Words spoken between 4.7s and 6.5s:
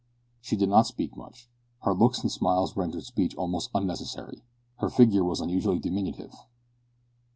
Her figure was unusually diminutive.